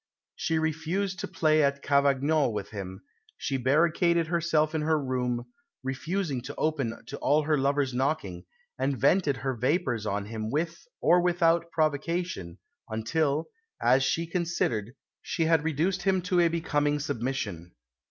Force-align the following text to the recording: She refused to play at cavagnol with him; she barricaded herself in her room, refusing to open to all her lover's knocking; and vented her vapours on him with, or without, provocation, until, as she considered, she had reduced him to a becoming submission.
She 0.35 0.57
refused 0.57 1.19
to 1.19 1.27
play 1.27 1.61
at 1.61 1.83
cavagnol 1.83 2.53
with 2.53 2.71
him; 2.71 3.03
she 3.37 3.57
barricaded 3.57 4.25
herself 4.25 4.73
in 4.73 4.81
her 4.81 4.99
room, 4.99 5.51
refusing 5.83 6.41
to 6.41 6.55
open 6.55 7.05
to 7.05 7.17
all 7.17 7.43
her 7.43 7.55
lover's 7.55 7.93
knocking; 7.93 8.45
and 8.79 8.97
vented 8.99 9.37
her 9.37 9.55
vapours 9.55 10.07
on 10.07 10.25
him 10.25 10.49
with, 10.49 10.87
or 11.01 11.21
without, 11.21 11.69
provocation, 11.69 12.57
until, 12.89 13.49
as 13.79 14.01
she 14.03 14.25
considered, 14.25 14.95
she 15.21 15.43
had 15.43 15.63
reduced 15.63 16.01
him 16.01 16.23
to 16.23 16.39
a 16.39 16.47
becoming 16.47 16.97
submission. 16.97 17.75